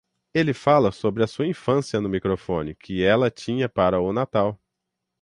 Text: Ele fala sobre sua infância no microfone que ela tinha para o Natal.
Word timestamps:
Ele 0.33 0.51
fala 0.51 0.91
sobre 0.91 1.27
sua 1.27 1.45
infância 1.45 2.01
no 2.01 2.09
microfone 2.09 2.73
que 2.73 3.03
ela 3.03 3.29
tinha 3.29 3.69
para 3.69 4.01
o 4.01 4.11
Natal. 4.11 4.59